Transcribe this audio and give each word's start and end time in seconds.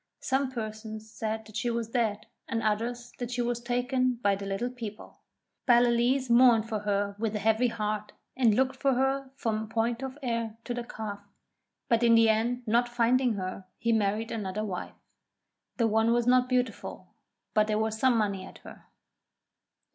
Some 0.21 0.49
persons 0.49 1.11
said 1.11 1.45
that 1.45 1.55
she 1.57 1.69
was 1.69 1.89
dead 1.89 2.25
and 2.47 2.63
others 2.63 3.11
that 3.19 3.29
she 3.29 3.43
was 3.43 3.59
taken 3.61 4.15
by 4.23 4.35
the 4.35 4.47
Little 4.47 4.71
People. 4.71 5.19
Ballaleece 5.67 6.27
mourned 6.27 6.67
for 6.67 6.79
her 6.79 7.15
with 7.19 7.35
a 7.35 7.37
heavy 7.37 7.67
heart 7.67 8.11
and 8.35 8.55
looked 8.55 8.75
for 8.77 8.93
her 8.95 9.29
from 9.35 9.69
Point 9.69 10.01
of 10.01 10.17
Ayr 10.23 10.57
to 10.63 10.73
the 10.73 10.83
Calf; 10.83 11.19
but 11.87 12.01
in 12.01 12.15
the 12.15 12.29
end, 12.29 12.63
not 12.65 12.89
finding 12.89 13.35
her, 13.35 13.65
he 13.77 13.93
married 13.93 14.31
another 14.31 14.63
wife. 14.65 14.95
This 15.77 15.87
one 15.87 16.11
was 16.13 16.25
not 16.25 16.49
beautiful, 16.49 17.13
but 17.53 17.67
there 17.67 17.77
was 17.77 17.99
some 17.99 18.17
money 18.17 18.43
at 18.43 18.57
her. 18.65 18.85